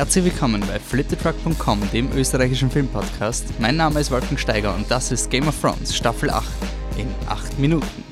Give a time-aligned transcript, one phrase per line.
[0.00, 3.60] Herzlich willkommen bei fliptetruck.com, dem österreichischen Filmpodcast.
[3.60, 6.48] Mein Name ist Wolfgang Steiger und das ist Game of Thrones Staffel 8
[6.96, 8.02] in 8 Minuten.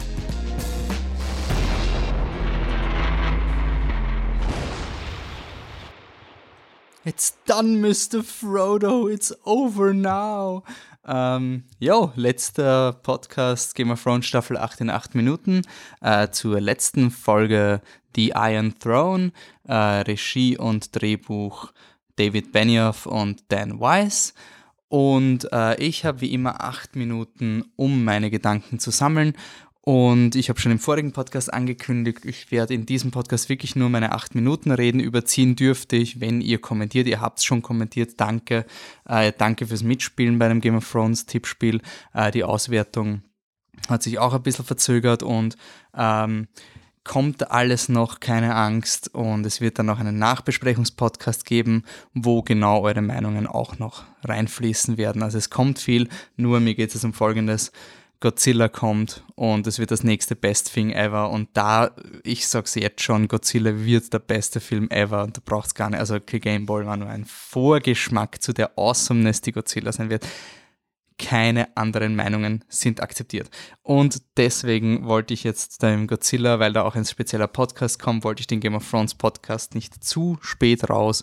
[7.07, 8.23] It's done, Mr.
[8.23, 9.09] Frodo.
[9.09, 10.65] It's over now.
[11.09, 11.65] Ähm,
[12.17, 15.63] letzter Podcast Game of Thrones Staffel 8 in 8 Minuten.
[16.03, 17.81] Äh, zur letzten Folge
[18.15, 19.33] The Iron Throne.
[19.67, 21.73] Äh, Regie und Drehbuch
[22.17, 24.35] David Benioff und Dan Weiss.
[24.89, 29.35] Und äh, ich habe wie immer 8 Minuten, um meine Gedanken zu sammeln
[29.89, 33.89] und ich habe schon im vorigen Podcast angekündigt, ich werde in diesem Podcast wirklich nur
[33.89, 35.01] meine acht Minuten reden.
[35.01, 37.07] Überziehen dürfte ich, wenn ihr kommentiert.
[37.07, 38.21] Ihr habt es schon kommentiert.
[38.21, 38.67] Danke.
[39.09, 41.81] Äh, danke fürs Mitspielen bei dem Game of Thrones Tippspiel.
[42.13, 43.23] Äh, die Auswertung
[43.89, 45.57] hat sich auch ein bisschen verzögert und
[45.97, 46.49] ähm,
[47.03, 49.15] kommt alles noch, keine Angst.
[49.15, 51.83] Und es wird dann noch einen Nachbesprechungspodcast geben,
[52.13, 55.23] wo genau eure Meinungen auch noch reinfließen werden.
[55.23, 57.73] Also es kommt viel, nur mir geht es um Folgendes.
[58.21, 61.31] Godzilla kommt und es wird das nächste Best Thing ever.
[61.31, 61.95] Und da,
[62.25, 66.01] ich sag's jetzt schon, Godzilla wird der beste Film ever und da braucht's gar nicht.
[66.01, 70.27] Also Game Ball war nur ein Vorgeschmack zu der Awesomeness, die Godzilla sein wird.
[71.17, 73.51] Keine anderen Meinungen sind akzeptiert.
[73.83, 78.41] Und deswegen wollte ich jetzt dem Godzilla, weil da auch ein spezieller Podcast kommt, wollte
[78.41, 81.23] ich den Game of Thrones Podcast nicht zu spät raus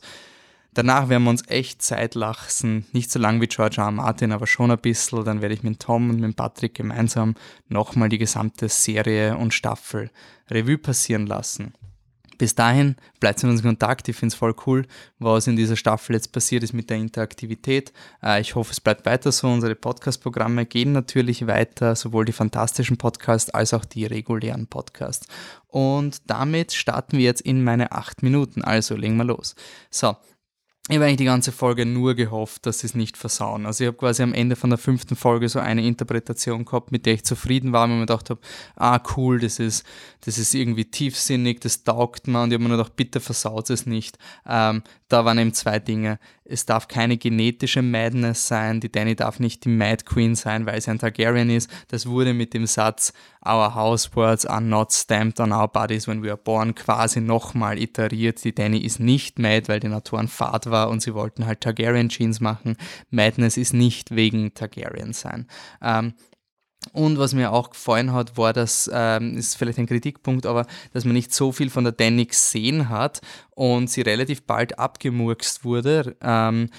[0.76, 3.92] Danach werden wir uns echt Zeit lassen, nicht so lang wie George R.
[3.92, 5.24] Martin, aber schon ein bisschen.
[5.24, 7.36] Dann werde ich mit Tom und mit Patrick gemeinsam
[7.70, 10.12] nochmal die gesamte Serie und Staffel
[10.52, 11.74] Revue passieren lassen.
[12.38, 14.10] Bis dahin bleibt in uns in Kontakt.
[14.10, 14.86] Ich finde es voll cool,
[15.18, 17.94] was in dieser Staffel jetzt passiert ist mit der Interaktivität.
[18.22, 19.48] Äh, ich hoffe, es bleibt weiter so.
[19.48, 25.28] Unsere Podcast-Programme gehen natürlich weiter, sowohl die fantastischen Podcasts als auch die regulären Podcasts.
[25.68, 28.62] Und damit starten wir jetzt in meine acht Minuten.
[28.62, 29.56] Also legen wir los.
[29.90, 30.18] So,
[30.88, 33.66] ich habe eigentlich die ganze Folge nur gehofft, dass sie es nicht versauen.
[33.66, 37.08] Also ich habe quasi am Ende von der fünften Folge so eine Interpretation gehabt, mit
[37.08, 38.40] der ich zufrieden war, und mir gedacht habe,
[38.76, 39.84] ah cool, das ist,
[40.22, 43.72] das ist irgendwie tiefsinnig, das taugt mir und ich habe mir nur gedacht, bitte versaut
[43.72, 44.20] es nicht.
[44.46, 46.20] Ähm, da waren eben zwei Dinge.
[46.44, 50.80] Es darf keine genetische Madness sein, die Danny darf nicht die Mad Queen sein, weil
[50.82, 51.68] sie ein Targaryen ist.
[51.88, 53.12] Das wurde mit dem Satz
[53.48, 57.78] Our house words are not stamped on our bodies when we are born quasi nochmal
[57.78, 58.44] iteriert.
[58.44, 61.62] Die Danny ist nicht mad, weil die Natur ein Fahrt war und sie wollten halt
[61.62, 62.76] Targaryen Jeans machen.
[63.10, 65.48] Madness ist nicht wegen Targaryen sein.
[65.82, 66.14] Ähm,
[66.94, 71.06] und was mir auch gefallen hat, war, dass, ähm, ist vielleicht ein Kritikpunkt, aber dass
[71.06, 76.16] man nicht so viel von der Danny gesehen hat und sie relativ bald abgemurkst wurde.
[76.22, 76.70] Ähm,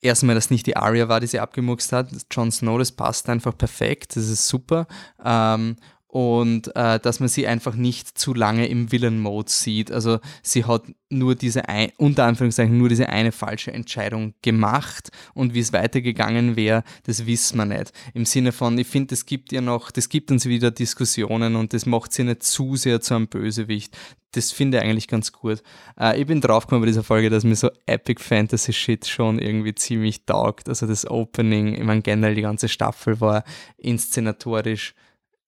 [0.00, 2.08] erstmal, dass nicht die Aria war, die sie abgemurkst hat.
[2.30, 4.86] Jon Snow, das passt einfach perfekt, das ist super.
[5.24, 5.76] Ähm,
[6.12, 9.90] und äh, dass man sie einfach nicht zu lange im Villain-Mode sieht.
[9.90, 15.54] Also sie hat nur diese, ein, unter Anführungszeichen, nur diese eine falsche Entscheidung gemacht und
[15.54, 17.94] wie es weitergegangen wäre, das wissen wir nicht.
[18.12, 21.72] Im Sinne von, ich finde, es gibt ja noch, das gibt uns wieder Diskussionen und
[21.72, 23.96] das macht sie nicht zu sehr zu einem Bösewicht.
[24.32, 25.62] Das finde ich eigentlich ganz gut.
[25.98, 29.74] Äh, ich bin draufgekommen bei dieser Folge, dass mir so Epic Fantasy Shit schon irgendwie
[29.74, 30.68] ziemlich taugt.
[30.68, 33.44] Also das Opening, ich meine generell die ganze Staffel war
[33.78, 34.94] inszenatorisch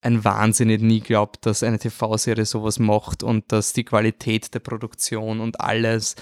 [0.04, 0.70] ein Wahnsinn.
[0.70, 5.60] Ich nie glaubt, dass eine TV-Serie sowas macht und dass die Qualität der Produktion und
[5.60, 6.16] alles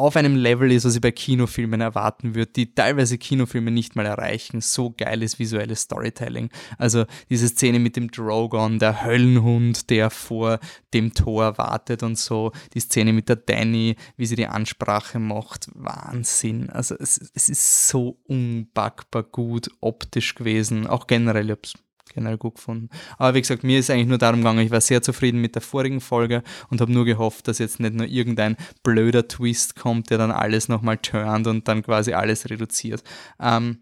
[0.00, 4.06] auf einem Level ist, was ich bei Kinofilmen erwarten würde, die teilweise Kinofilme nicht mal
[4.06, 4.62] erreichen.
[4.62, 6.48] So geiles visuelles Storytelling.
[6.78, 10.58] Also diese Szene mit dem Drogon, der Höllenhund, der vor
[10.94, 12.52] dem Tor wartet und so.
[12.72, 15.68] Die Szene mit der Danny, wie sie die Ansprache macht.
[15.74, 16.70] Wahnsinn.
[16.70, 20.86] Also es, es ist so unbackbar gut optisch gewesen.
[20.86, 21.68] Auch generell, ich habe
[22.14, 22.88] generell gut gefunden.
[23.18, 25.62] Aber wie gesagt, mir ist eigentlich nur darum gegangen, ich war sehr zufrieden mit der
[25.62, 30.18] vorigen Folge und habe nur gehofft, dass jetzt nicht nur irgendein blöder Twist kommt, der
[30.18, 33.02] dann alles nochmal turnt und dann quasi alles reduziert.
[33.40, 33.78] Ähm,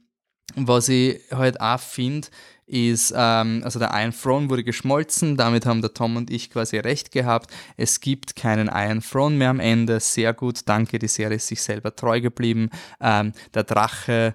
[0.55, 2.28] was ich halt auch finde,
[2.69, 6.78] ist, ähm, also der Iron Throne wurde geschmolzen, damit haben der Tom und ich quasi
[6.78, 7.50] recht gehabt.
[7.77, 10.01] Es gibt keinen Iron Throne mehr am Ende.
[10.01, 12.71] Sehr gut, danke, die Serie ist sich selber treu geblieben.
[13.01, 14.34] Ähm, der Drache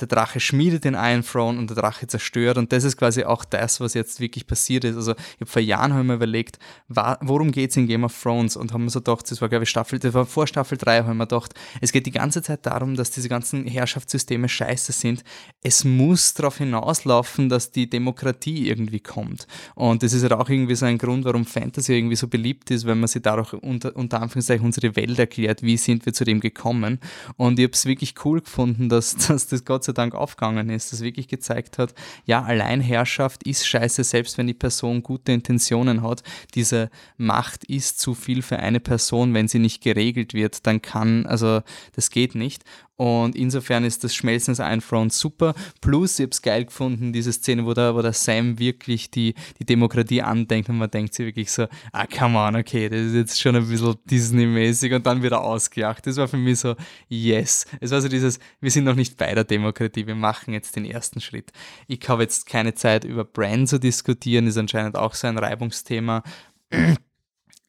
[0.00, 2.58] der Drache schmiedet den Iron Throne und der Drache zerstört.
[2.58, 4.96] Und das ist quasi auch das, was jetzt wirklich passiert ist.
[4.96, 6.58] Also ich habe vor Jahren hab mir überlegt,
[6.88, 8.56] worum geht es in Game of Thrones?
[8.56, 10.98] Und haben mir so gedacht, das war glaube ich Staffel, das war vor Staffel 3,
[10.98, 14.92] habe ich mir gedacht, es geht die ganze Zeit darum, dass diese ganzen Herrschaftssysteme scheiße
[14.92, 15.22] sind.
[15.62, 19.46] Es muss darauf hinauslaufen, dass die Demokratie irgendwie kommt.
[19.74, 22.86] Und das ist halt auch irgendwie so ein Grund, warum Fantasy irgendwie so beliebt ist,
[22.86, 26.40] wenn man sich dadurch unter, unter Anführungszeichen unsere Welt erklärt, wie sind wir zu dem
[26.40, 26.98] gekommen.
[27.36, 30.70] Und ich habe es wirklich cool gefunden, dass, dass das Gott Gott sei Dank aufgegangen
[30.70, 31.94] ist, das wirklich gezeigt hat,
[32.24, 36.22] ja, Alleinherrschaft ist scheiße, selbst wenn die Person gute Intentionen hat.
[36.54, 36.88] Diese
[37.18, 41.60] Macht ist zu viel für eine Person, wenn sie nicht geregelt wird, dann kann, also
[41.94, 42.64] das geht nicht.
[42.96, 45.54] Und insofern ist das Schmelzen des Iron Throne super.
[45.80, 49.34] Plus, ich habe es geil gefunden, diese Szene, wo der, wo der Sam wirklich die,
[49.58, 53.14] die Demokratie andenkt und man denkt sich wirklich so, ah, come on, okay, das ist
[53.14, 56.06] jetzt schon ein bisschen Disney-mäßig und dann wieder ausgejagt.
[56.06, 56.76] Das war für mich so,
[57.08, 57.66] yes.
[57.80, 60.84] Es war so dieses, wir sind noch nicht bei der Demokratie, wir machen jetzt den
[60.84, 61.50] ersten Schritt.
[61.88, 66.22] Ich habe jetzt keine Zeit über Brand zu diskutieren, ist anscheinend auch so ein Reibungsthema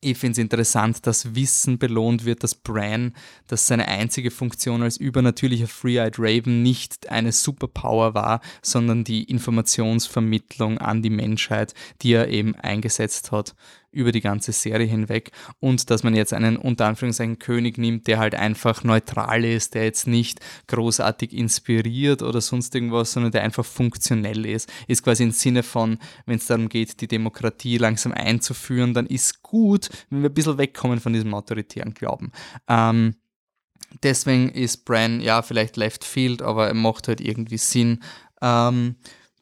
[0.05, 3.13] ich finde es interessant, dass Wissen belohnt wird, dass Bran,
[3.47, 10.77] dass seine einzige Funktion als übernatürlicher Free-Eyed Raven nicht eine Superpower war, sondern die Informationsvermittlung
[10.77, 13.55] an die Menschheit, die er eben eingesetzt hat
[13.95, 18.19] über die ganze Serie hinweg und dass man jetzt einen unter Anführungszeichen König nimmt, der
[18.19, 23.65] halt einfach neutral ist, der jetzt nicht großartig inspiriert oder sonst irgendwas, sondern der einfach
[23.65, 24.71] funktionell ist.
[24.87, 29.41] Ist quasi im Sinne von, wenn es darum geht, die Demokratie langsam einzuführen, dann ist
[29.41, 32.31] gut, wenn wir ein bisschen wegkommen von diesem autoritären Glauben.
[32.67, 33.15] Ähm,
[34.03, 38.03] deswegen ist Bran, ja, vielleicht Left Field, aber er macht halt irgendwie Sinn.
[38.41, 38.95] Ähm,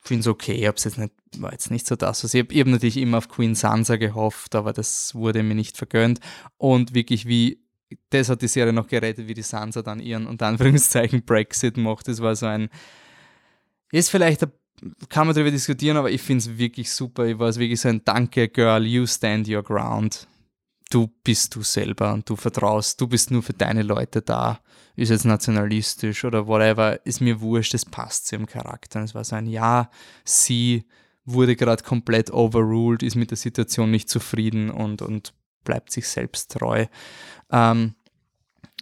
[0.03, 2.23] finde es okay, ich habe jetzt nicht war jetzt nicht so das.
[2.23, 5.77] Also ich habe hab natürlich immer auf Queen Sansa gehofft, aber das wurde mir nicht
[5.77, 6.19] vergönnt.
[6.57, 7.59] Und wirklich wie,
[8.09, 12.07] das hat die Serie noch gerettet, wie die Sansa dann ihren, unter Anführungszeichen, Brexit macht.
[12.07, 12.69] Das war so ein,
[13.91, 14.47] ist vielleicht,
[15.09, 17.25] kann man darüber diskutieren, aber ich finde es wirklich super.
[17.25, 20.27] Ich war es wirklich so ein Danke, Girl, you stand your ground.
[20.94, 24.60] Du bist du selber und du vertraust, du bist nur für deine Leute da.
[24.95, 29.00] Ist jetzt nationalistisch oder whatever, ist mir wurscht, das passt zu ihrem Charakter.
[29.00, 29.90] Und es war so ein Ja,
[30.24, 30.86] sie
[31.25, 36.51] wurde gerade komplett overruled, ist mit der Situation nicht zufrieden und, und bleibt sich selbst
[36.51, 36.86] treu.
[37.51, 37.96] Ähm,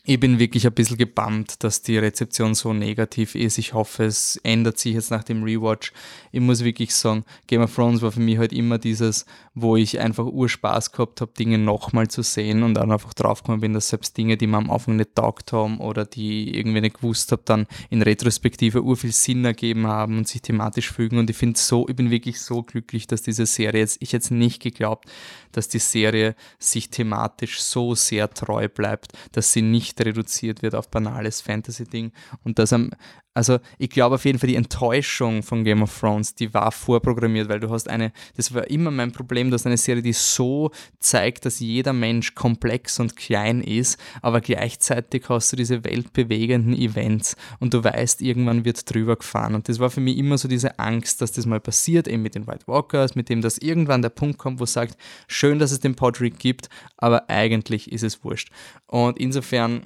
[0.03, 3.59] ich bin wirklich ein bisschen gebannt, dass die Rezeption so negativ ist.
[3.59, 5.93] Ich hoffe, es ändert sich jetzt nach dem Rewatch.
[6.31, 9.99] Ich muss wirklich sagen, Game of Thrones war für mich halt immer dieses, wo ich
[9.99, 14.17] einfach Urspaß gehabt habe, Dinge nochmal zu sehen und dann einfach draufgekommen bin, dass selbst
[14.17, 17.67] Dinge, die mir am Anfang nicht taugt haben oder die irgendwie nicht gewusst habe, dann
[17.91, 21.19] in Retrospektive urviel Sinn ergeben haben und sich thematisch fügen.
[21.19, 24.31] Und ich finde so, ich bin wirklich so glücklich, dass diese Serie jetzt, ich jetzt
[24.31, 25.05] nicht geglaubt,
[25.51, 30.89] dass die Serie sich thematisch so sehr treu bleibt, dass sie nicht reduziert wird auf
[30.89, 32.11] banales Fantasy-Ding.
[32.43, 32.91] Und dass am,
[33.33, 37.47] also ich glaube auf jeden Fall die Enttäuschung von Game of Thrones, die war vorprogrammiert,
[37.47, 41.45] weil du hast eine, das war immer mein Problem, dass eine Serie, die so zeigt,
[41.45, 47.73] dass jeder Mensch komplex und klein ist, aber gleichzeitig hast du diese weltbewegenden Events und
[47.73, 49.55] du weißt, irgendwann wird drüber gefahren.
[49.55, 52.35] Und das war für mich immer so diese Angst, dass das mal passiert, eben mit
[52.35, 54.97] den White Walkers, mit dem, dass irgendwann der Punkt kommt, wo es sagt,
[55.27, 56.67] schön, dass es den Podrick gibt,
[56.97, 58.51] aber eigentlich ist es wurscht.
[58.87, 59.83] Und insofern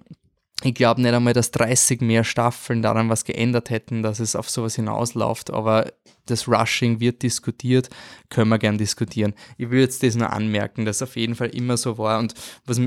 [0.64, 4.50] ich glaube nicht einmal, dass 30 mehr Staffeln daran was geändert hätten, dass es auf
[4.50, 5.92] sowas hinausläuft, aber
[6.26, 7.90] das Rushing wird diskutiert,
[8.30, 9.34] können wir gern diskutieren.
[9.58, 12.34] Ich will jetzt das nur anmerken, dass es auf jeden Fall immer so war und
[12.66, 12.80] was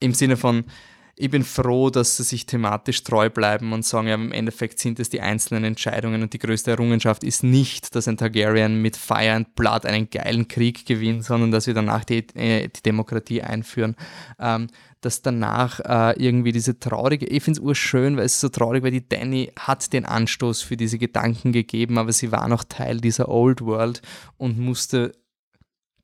[0.00, 0.64] im Sinne von,
[1.20, 5.00] ich bin froh, dass sie sich thematisch treu bleiben und sagen, ja, im Endeffekt sind
[5.00, 9.32] es die einzelnen Entscheidungen und die größte Errungenschaft ist nicht, dass ein Targaryen mit Fire
[9.32, 13.96] and Blood einen geilen Krieg gewinnt, sondern dass wir danach die, äh, die Demokratie einführen.
[14.38, 14.68] Ähm,
[15.00, 18.82] dass danach äh, irgendwie diese traurige, ich finde es urschön, weil es ist so traurig,
[18.82, 23.00] weil die Danny hat den Anstoß für diese Gedanken gegeben, aber sie war noch Teil
[23.00, 24.02] dieser Old World
[24.38, 25.12] und musste,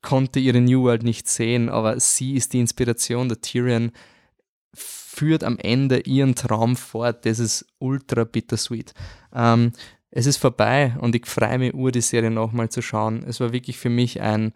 [0.01, 3.91] konnte ihre New World nicht sehen, aber sie ist die Inspiration, der Tyrion
[5.15, 7.25] führt am Ende ihren Traum fort.
[7.25, 8.93] Das ist ultra bittersweet.
[9.33, 9.71] Ähm,
[10.11, 13.23] es ist vorbei und ich freue mich, ur die Serie nochmal zu schauen.
[13.27, 14.53] Es war wirklich für mich ein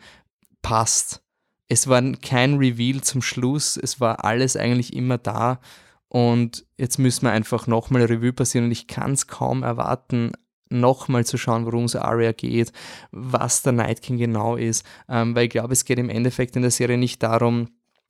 [0.62, 1.22] passt.
[1.68, 5.60] Es war kein Reveal zum Schluss, es war alles eigentlich immer da
[6.08, 10.32] und jetzt müssen wir einfach nochmal Revue passieren und ich kann es kaum erwarten,
[10.70, 12.72] nochmal zu schauen, worum es Arya geht,
[13.12, 16.64] was der Night King genau ist, ähm, weil ich glaube, es geht im Endeffekt in
[16.64, 17.70] der Serie nicht darum,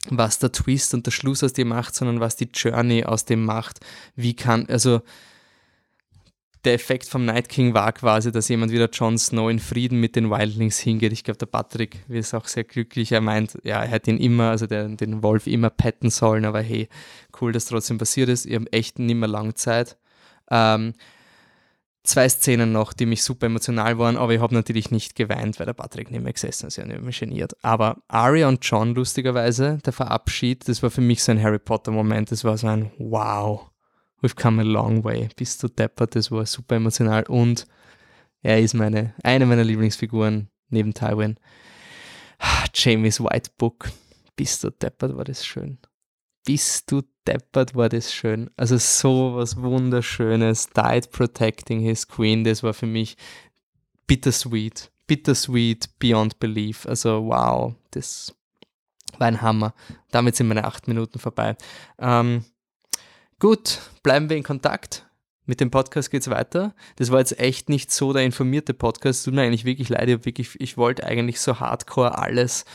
[0.09, 3.43] was der Twist und der Schluss aus dem macht, sondern was die Journey aus dem
[3.45, 3.79] macht.
[4.15, 5.01] Wie kann, also
[6.65, 9.99] der Effekt vom Night King war quasi, dass jemand wie der Jon Snow in Frieden
[9.99, 11.13] mit den Wildlings hingeht.
[11.13, 13.11] Ich glaube, der Patrick ist auch sehr glücklich.
[13.13, 16.61] Er meint, ja, er hätte ihn immer, also der, den Wolf immer petten sollen, aber
[16.61, 16.89] hey,
[17.39, 18.45] cool, dass trotzdem passiert ist.
[18.45, 19.97] Ich habe echt nicht mehr lange Zeit.
[20.51, 20.93] Ähm,
[22.03, 25.65] zwei Szenen noch, die mich super emotional waren, aber ich habe natürlich nicht geweint, weil
[25.65, 27.53] der Patrick nicht mehr gesessen ist, ja nicht mehr geniert.
[27.63, 32.31] Aber Arya und John, lustigerweise, der Verabschied, das war für mich so ein Harry Potter-Moment,
[32.31, 33.69] das war so ein Wow,
[34.21, 35.29] we've come a long way.
[35.35, 37.67] Bist du deppert, das war super emotional und
[38.41, 41.37] er ist meine, eine meiner Lieblingsfiguren neben Tywin.
[42.73, 43.91] Jamie's White Book.
[44.37, 45.77] Bist du deppert, war das schön
[46.49, 48.50] bist du deppert, war das schön.
[48.57, 50.69] Also so was Wunderschönes.
[50.69, 53.17] Died protecting his queen, das war für mich
[54.07, 54.91] bittersweet.
[55.07, 56.86] Bittersweet beyond belief.
[56.86, 58.36] Also wow, das
[59.17, 59.74] war ein Hammer.
[60.12, 61.55] Damit sind meine acht Minuten vorbei.
[62.00, 62.45] Ähm,
[63.39, 65.05] gut, bleiben wir in Kontakt.
[65.45, 66.75] Mit dem Podcast geht es weiter.
[66.98, 69.25] Das war jetzt echt nicht so der informierte Podcast.
[69.25, 70.09] Tut mir eigentlich wirklich leid.
[70.25, 72.65] Ich, ich wollte eigentlich so hardcore alles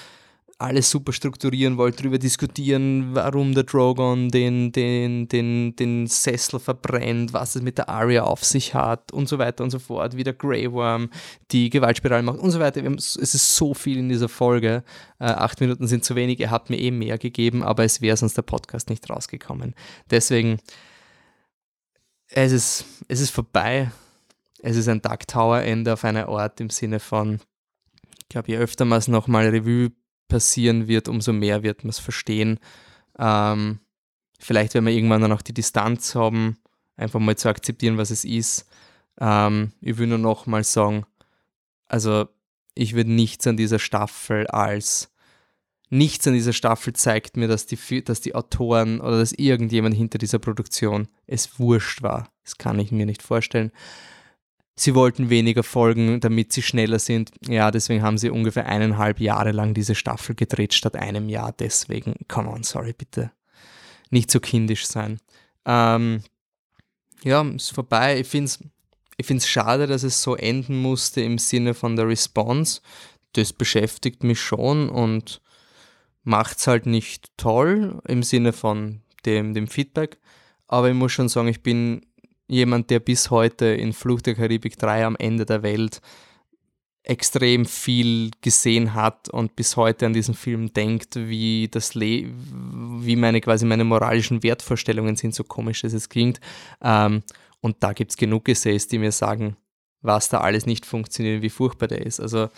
[0.58, 7.32] alles super strukturieren, wollte darüber diskutieren, warum der Drogon den, den, den, den Sessel verbrennt,
[7.32, 10.22] was es mit der Arya auf sich hat und so weiter und so fort, wie
[10.22, 11.10] der Grey Worm
[11.50, 12.84] die Gewaltspirale macht und so weiter.
[12.84, 14.84] Es ist so viel in dieser Folge.
[15.18, 18.16] Äh, acht Minuten sind zu wenig, er hat mir eh mehr gegeben, aber es wäre
[18.16, 19.74] sonst der Podcast nicht rausgekommen.
[20.10, 20.58] Deswegen,
[22.28, 23.90] es ist, es ist vorbei.
[24.62, 27.40] Es ist ein Dark Tower Ende auf einer Art im Sinne von,
[28.22, 29.90] ich glaube, je öfter man es nochmal Revue
[30.28, 32.58] passieren wird, umso mehr wird man es verstehen.
[33.18, 33.80] Ähm,
[34.38, 36.58] vielleicht werden wir irgendwann dann auch die Distanz haben,
[36.96, 38.66] einfach mal zu akzeptieren, was es ist.
[39.20, 41.06] Ähm, ich will nur noch mal sagen,
[41.86, 42.26] also
[42.74, 45.14] ich würde nichts an dieser Staffel als
[45.90, 50.18] nichts an dieser Staffel zeigt mir, dass die, dass die Autoren oder dass irgendjemand hinter
[50.18, 52.32] dieser Produktion es wurscht war.
[52.42, 53.70] Das kann ich mir nicht vorstellen.
[54.76, 57.30] Sie wollten weniger Folgen, damit sie schneller sind.
[57.46, 61.52] Ja, deswegen haben sie ungefähr eineinhalb Jahre lang diese Staffel gedreht statt einem Jahr.
[61.52, 63.30] Deswegen, come on, sorry, bitte.
[64.10, 65.18] Nicht so kindisch sein.
[65.64, 66.22] Ähm,
[67.22, 68.18] ja, ist vorbei.
[68.20, 68.58] Ich finde es
[69.16, 72.80] ich find's schade, dass es so enden musste im Sinne von der Response.
[73.34, 75.40] Das beschäftigt mich schon und
[76.22, 80.18] macht es halt nicht toll im Sinne von dem, dem Feedback.
[80.66, 82.06] Aber ich muss schon sagen, ich bin
[82.46, 86.00] jemand, der bis heute in Flucht der Karibik 3 am Ende der Welt
[87.02, 93.16] extrem viel gesehen hat und bis heute an diesen Film denkt, wie das Le wie
[93.16, 96.40] meine quasi meine moralischen Wertvorstellungen sind, so komisch es klingt.
[96.82, 97.22] Ähm,
[97.60, 99.56] und da gibt es genug Essays, die mir sagen,
[100.00, 102.20] was da alles nicht funktioniert, wie furchtbar der ist.
[102.20, 102.48] Also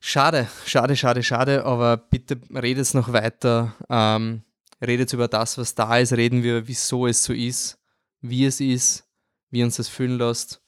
[0.00, 3.76] schade, schade, schade, schade, aber bitte redet noch weiter.
[3.88, 4.42] Ähm,
[4.84, 7.78] redet über das, was da ist, reden wir, wieso es so ist
[8.22, 9.04] wie es ist,
[9.50, 10.62] wie uns das fühlen lässt.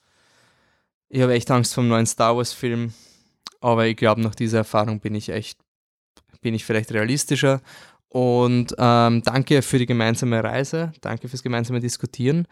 [1.08, 2.92] Ich habe echt Angst vor dem neuen Star Wars-Film,
[3.60, 5.58] aber ich glaube, nach dieser Erfahrung bin ich echt,
[6.40, 7.62] bin ich vielleicht realistischer.
[8.08, 12.46] Und ähm, danke für die gemeinsame Reise, danke fürs gemeinsame Diskutieren.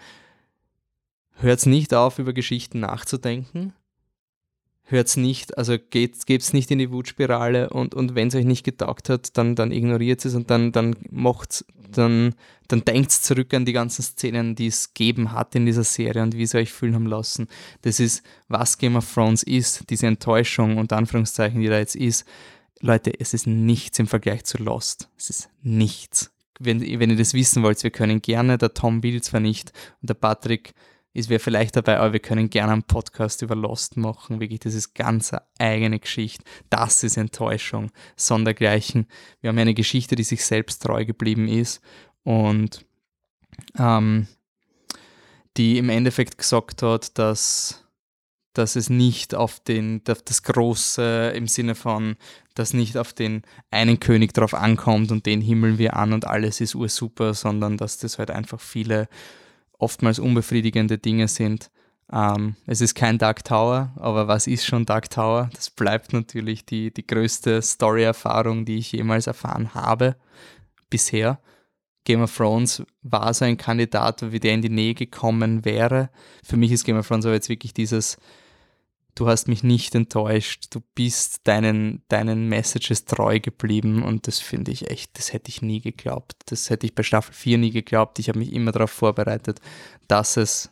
[1.34, 3.74] Hört nicht auf, über Geschichten nachzudenken
[4.92, 8.44] hört es nicht, also geht es nicht in die Wutspirale und, und wenn es euch
[8.44, 12.34] nicht getaugt hat, dann, dann ignoriert es und dann, dann macht's, dann,
[12.68, 16.36] dann denkt zurück an die ganzen Szenen, die es geben hat in dieser Serie und
[16.36, 17.48] wie sie euch fühlen haben lassen.
[17.82, 22.24] Das ist, was Game of Thrones ist, diese Enttäuschung und Anführungszeichen, die da jetzt ist.
[22.80, 25.08] Leute, es ist nichts im Vergleich zu Lost.
[25.16, 26.30] Es ist nichts.
[26.58, 30.10] Wenn, wenn ihr das wissen wollt, wir können gerne, der Tom will zwar nicht und
[30.10, 30.74] der Patrick
[31.14, 34.40] ist wer vielleicht dabei, aber wir können gerne einen Podcast über Lost machen.
[34.40, 36.44] Wirklich, das ist ganz eine eigene Geschichte.
[36.70, 39.06] Das ist Enttäuschung, sondergleichen.
[39.40, 41.82] Wir haben eine Geschichte, die sich selbst treu geblieben ist
[42.24, 42.86] und
[43.78, 44.26] ähm,
[45.58, 47.84] die im Endeffekt gesagt hat, dass,
[48.54, 52.16] dass es nicht auf den, das Große im Sinne von,
[52.54, 56.62] dass nicht auf den einen König drauf ankommt und den himmeln wir an und alles
[56.62, 59.08] ist ursuper, sondern dass das halt einfach viele
[59.82, 61.70] oftmals unbefriedigende Dinge sind.
[62.12, 65.50] Ähm, es ist kein Dark Tower, aber was ist schon Dark Tower?
[65.54, 70.16] Das bleibt natürlich die, die größte Story-Erfahrung, die ich jemals erfahren habe
[70.90, 71.40] bisher.
[72.04, 76.10] Game of Thrones war so ein Kandidat, wie der in die Nähe gekommen wäre.
[76.44, 78.18] Für mich ist Game of Thrones aber jetzt wirklich dieses
[79.14, 84.72] du hast mich nicht enttäuscht, du bist deinen, deinen Messages treu geblieben und das finde
[84.72, 86.34] ich echt, das hätte ich nie geglaubt.
[86.46, 88.18] Das hätte ich bei Staffel 4 nie geglaubt.
[88.18, 89.60] Ich habe mich immer darauf vorbereitet,
[90.08, 90.70] dass es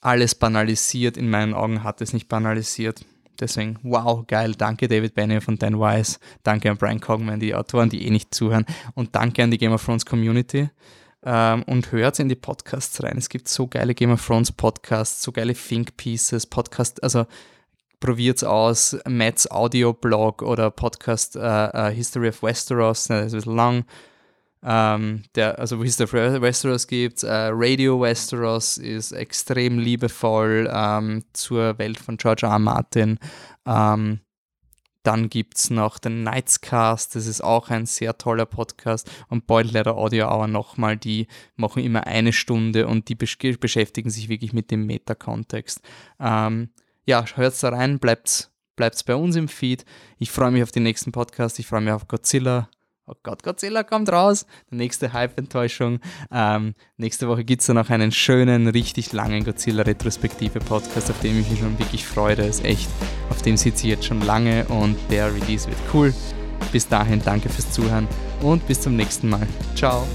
[0.00, 1.16] alles banalisiert.
[1.16, 3.04] In meinen Augen hat es nicht banalisiert.
[3.40, 4.54] Deswegen, wow, geil.
[4.56, 6.18] Danke David Benioff und Dan Weiss.
[6.42, 8.66] Danke an Brian Cogman, die Autoren, die eh nicht zuhören.
[8.94, 10.70] Und danke an die Game of Thrones Community
[11.24, 13.18] ähm, und hört in die Podcasts rein.
[13.18, 17.26] Es gibt so geile Game of Thrones Podcasts, so geile Think Pieces, Podcast, also
[18.00, 23.56] probiert's aus, Matt's Audio-Blog oder Podcast uh, History of Westeros, ne, das ist ein bisschen
[23.56, 23.84] lang.
[24.62, 31.78] Ähm, der, also History of Westeros gibt uh, Radio Westeros ist extrem liebevoll ähm, zur
[31.78, 32.52] Welt von George R.
[32.52, 32.58] R.
[32.58, 33.18] Martin.
[33.66, 34.20] Ähm,
[35.02, 39.10] dann gibt es noch den Nightscast, das ist auch ein sehr toller Podcast.
[39.28, 44.52] Und Boiled Audio Hour nochmal, die machen immer eine Stunde und die beschäftigen sich wirklich
[44.52, 45.80] mit dem Meta-Kontext.
[46.20, 46.70] Ähm,
[47.06, 49.84] ja, hört da rein, bleibt bleibt's bei uns im Feed.
[50.18, 52.70] Ich freue mich auf den nächsten Podcast, ich freue mich auf Godzilla,
[53.08, 54.46] oh Gott, Godzilla kommt raus.
[54.70, 56.00] Die nächste Hype-Enttäuschung.
[56.30, 61.50] Ähm, nächste Woche gibt es dann noch einen schönen, richtig langen Godzilla-Retrospektive-Podcast, auf den ich
[61.50, 62.36] mich schon wirklich freue.
[62.36, 62.88] Der ist echt,
[63.30, 66.14] auf dem sitze ich jetzt schon lange und der Release wird cool.
[66.72, 68.06] Bis dahin, danke fürs Zuhören
[68.42, 69.46] und bis zum nächsten Mal.
[69.74, 70.06] Ciao.